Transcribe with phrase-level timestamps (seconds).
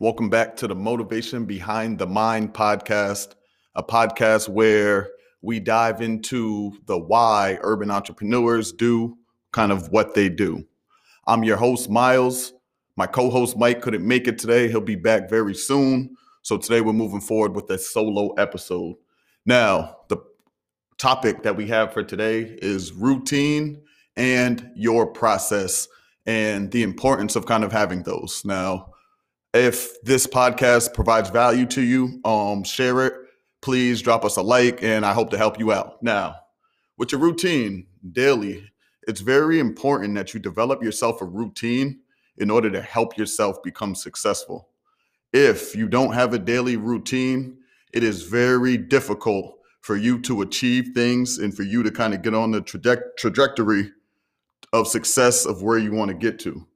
[0.00, 3.34] Welcome back to the Motivation Behind the Mind podcast,
[3.74, 5.10] a podcast where
[5.42, 9.18] we dive into the why urban entrepreneurs do
[9.52, 10.64] kind of what they do.
[11.26, 12.54] I'm your host, Miles.
[12.96, 14.68] My co host, Mike, couldn't make it today.
[14.68, 16.16] He'll be back very soon.
[16.40, 18.96] So today we're moving forward with a solo episode.
[19.44, 20.16] Now, the
[20.96, 23.82] topic that we have for today is routine
[24.16, 25.88] and your process
[26.24, 28.46] and the importance of kind of having those.
[28.46, 28.89] Now,
[29.54, 33.14] if this podcast provides value to you, um, share it.
[33.62, 36.02] Please drop us a like, and I hope to help you out.
[36.02, 36.36] Now,
[36.96, 38.70] with your routine daily,
[39.06, 42.00] it's very important that you develop yourself a routine
[42.38, 44.68] in order to help yourself become successful.
[45.32, 47.58] If you don't have a daily routine,
[47.92, 52.22] it is very difficult for you to achieve things and for you to kind of
[52.22, 53.90] get on the traje- trajectory
[54.72, 56.66] of success of where you want to get to.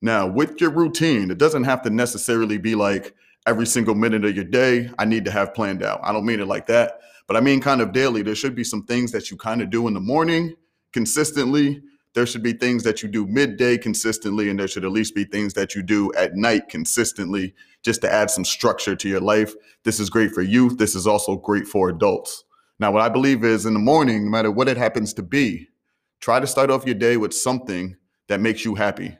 [0.00, 3.14] Now, with your routine, it doesn't have to necessarily be like
[3.46, 6.00] every single minute of your day, I need to have planned out.
[6.04, 8.22] I don't mean it like that, but I mean kind of daily.
[8.22, 10.54] There should be some things that you kind of do in the morning
[10.92, 11.82] consistently.
[12.14, 15.24] There should be things that you do midday consistently, and there should at least be
[15.24, 19.54] things that you do at night consistently just to add some structure to your life.
[19.82, 20.78] This is great for youth.
[20.78, 22.44] This is also great for adults.
[22.78, 25.68] Now, what I believe is in the morning, no matter what it happens to be,
[26.20, 27.96] try to start off your day with something
[28.28, 29.16] that makes you happy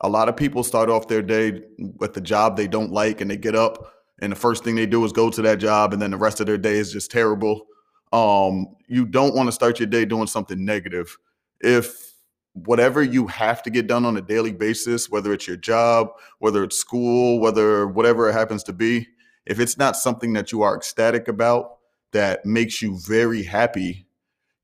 [0.00, 1.62] a lot of people start off their day
[1.96, 4.86] with the job they don't like and they get up and the first thing they
[4.86, 7.10] do is go to that job and then the rest of their day is just
[7.10, 7.66] terrible.
[8.12, 11.16] Um, you don't want to start your day doing something negative.
[11.60, 12.14] If
[12.52, 16.64] whatever you have to get done on a daily basis whether it's your job whether
[16.64, 19.06] it's school whether whatever it happens to be
[19.46, 21.76] if it's not something that you are ecstatic about
[22.10, 24.08] that makes you very happy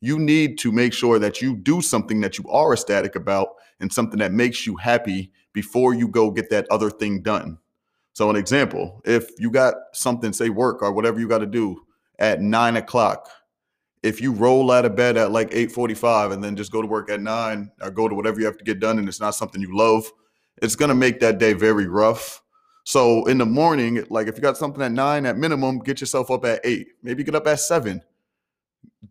[0.00, 3.50] you need to make sure that you do something that you are ecstatic about
[3.84, 7.58] and something that makes you happy before you go get that other thing done.
[8.14, 11.82] So, an example if you got something, say work or whatever you got to do
[12.18, 13.28] at nine o'clock,
[14.02, 17.11] if you roll out of bed at like 8.45 and then just go to work
[17.11, 19.61] at 9 or go to whatever you have to get done and it's not something
[19.61, 20.05] you love
[20.62, 22.42] it's going to make that day very rough
[22.84, 26.30] so in the morning like if you got something at 9 at minimum get yourself
[26.30, 28.02] up at 8 maybe get up at 7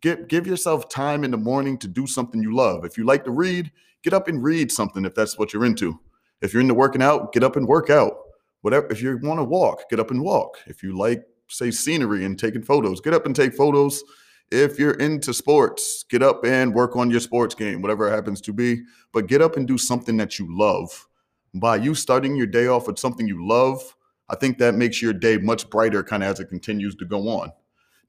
[0.02, 2.86] Get, give yourself time in the morning to do something you love.
[2.86, 3.72] If you like to read,
[4.04, 6.00] get up and read something if that's what you're into.
[6.42, 8.18] If you're into working out, get up and work out.
[8.62, 10.58] Whatever if you want to walk, get up and walk.
[10.68, 14.04] If you like say scenery and taking photos, get up and take photos.
[14.52, 18.42] If you're into sports, get up and work on your sports game, whatever it happens
[18.42, 21.08] to be, but get up and do something that you love.
[21.54, 23.96] By you starting your day off with something you love,
[24.30, 27.28] I think that makes your day much brighter kind of as it continues to go
[27.30, 27.52] on.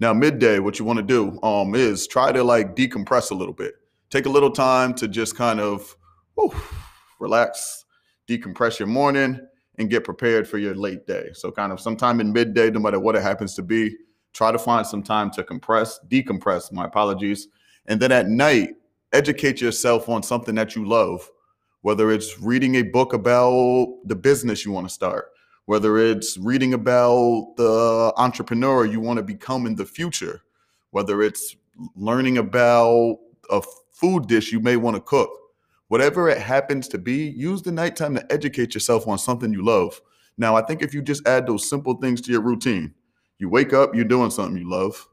[0.00, 3.55] Now, midday, what you want to do um, is try to like decompress a little
[3.55, 3.75] bit.
[4.10, 5.97] Take a little time to just kind of
[6.34, 6.53] whew,
[7.21, 7.84] relax,
[8.28, 9.41] decompress your morning,
[9.78, 11.28] and get prepared for your late day.
[11.32, 13.97] So, kind of sometime in midday, no matter what it happens to be,
[14.32, 16.72] try to find some time to compress, decompress.
[16.72, 17.49] My apologies.
[17.87, 18.71] And then at night,
[19.12, 21.31] educate yourself on something that you love,
[21.82, 25.33] whether it's reading a book about the business you want to start
[25.66, 30.42] whether it's reading about the entrepreneur you want to become in the future,
[30.91, 31.56] whether it's
[31.97, 33.19] learning about
[33.50, 35.30] a food dish you may want to cook,
[35.88, 40.00] whatever it happens to be, use the nighttime to educate yourself on something you love.
[40.36, 42.94] Now, I think if you just add those simple things to your routine,
[43.38, 45.08] you wake up, you're doing something you love.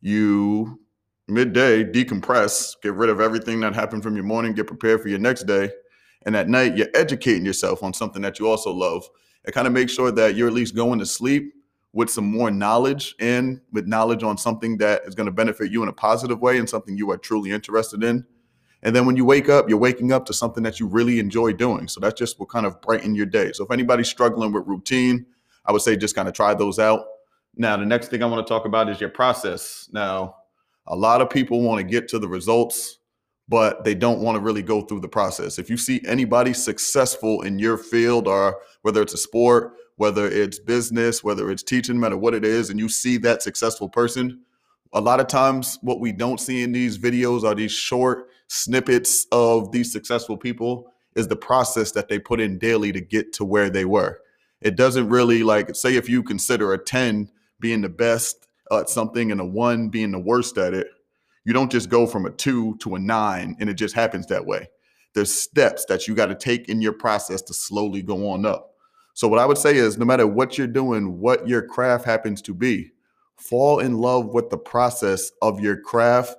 [0.00, 0.80] You
[1.28, 5.18] midday decompress, get rid of everything that happened from your morning, get prepared for your
[5.18, 5.70] next day.
[6.26, 9.08] And at night, you're educating yourself on something that you also love
[9.52, 11.54] kind of makes sure that you're at least going to sleep
[11.92, 15.82] with some more knowledge and with knowledge on something that is going to benefit you
[15.82, 18.24] in a positive way and something you are truly interested in.
[18.82, 21.52] And then when you wake up, you're waking up to something that you really enjoy
[21.52, 21.88] doing.
[21.88, 23.52] So that's just what kind of brighten your day.
[23.52, 25.26] So if anybody's struggling with routine,
[25.64, 27.04] I would say just kind of try those out.
[27.56, 29.88] Now, the next thing I want to talk about is your process.
[29.92, 30.36] Now,
[30.86, 32.97] a lot of people want to get to the results
[33.48, 35.58] but they don't want to really go through the process.
[35.58, 40.58] If you see anybody successful in your field, or whether it's a sport, whether it's
[40.58, 44.40] business, whether it's teaching, no matter what it is, and you see that successful person,
[44.92, 49.26] a lot of times what we don't see in these videos are these short snippets
[49.32, 53.44] of these successful people is the process that they put in daily to get to
[53.44, 54.20] where they were.
[54.60, 57.30] It doesn't really like say if you consider a 10
[57.60, 60.88] being the best at something and a 1 being the worst at it,
[61.48, 64.44] you don't just go from a two to a nine and it just happens that
[64.44, 64.68] way.
[65.14, 68.74] There's steps that you got to take in your process to slowly go on up.
[69.14, 72.42] So, what I would say is no matter what you're doing, what your craft happens
[72.42, 72.90] to be,
[73.38, 76.36] fall in love with the process of your craft.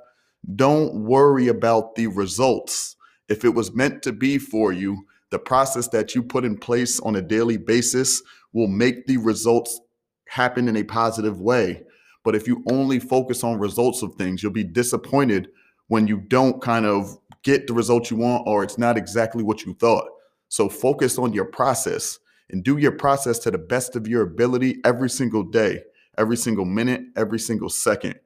[0.56, 2.96] Don't worry about the results.
[3.30, 7.00] If it was meant to be for you, The process that you put in place
[7.02, 8.22] on a daily basis
[8.54, 9.80] will make the results
[10.28, 11.84] happen in a positive way.
[12.24, 15.50] But if you only focus on results of things, you'll be disappointed
[15.88, 19.66] when you don't kind of get the results you want or it's not exactly what
[19.66, 20.06] you thought.
[20.50, 22.20] So focus on your process
[22.50, 25.84] and do your process to the best of your ability every single day,
[26.18, 28.20] every single minute, every single second.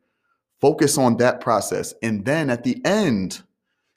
[0.62, 1.94] Focus on that process.
[2.02, 3.44] And then at the end,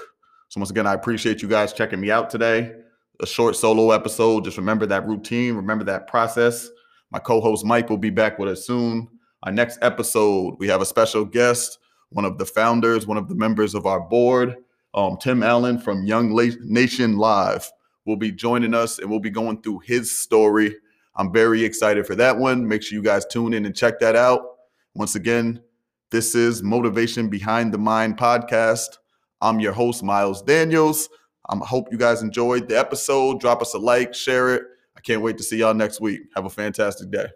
[0.48, 2.76] So, once again, I appreciate you guys checking me out today.
[3.20, 4.44] A short solo episode.
[4.44, 6.68] Just remember that routine, remember that process.
[7.10, 9.08] My co host Mike will be back with us soon.
[9.44, 11.78] Our next episode, we have a special guest,
[12.10, 14.56] one of the founders, one of the members of our board,
[14.94, 17.70] um, Tim Allen from Young Nation Live
[18.06, 20.76] will be joining us and we'll be going through his story
[21.16, 22.66] I'm very excited for that one.
[22.66, 24.56] Make sure you guys tune in and check that out.
[24.94, 25.62] Once again,
[26.10, 28.98] this is Motivation Behind the Mind podcast.
[29.40, 31.08] I'm your host, Miles Daniels.
[31.48, 33.40] I hope you guys enjoyed the episode.
[33.40, 34.62] Drop us a like, share it.
[34.96, 36.22] I can't wait to see y'all next week.
[36.34, 37.26] Have a fantastic day.